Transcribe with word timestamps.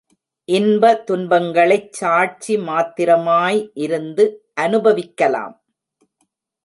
இன்ப 0.49 0.83
துன்பங்களைச் 1.07 1.91
சாட்சி 1.91 2.55
மாத்திரமாய் 2.69 3.61
இருந்து 3.85 4.25
அநுபவிக்கலாம். 4.61 5.55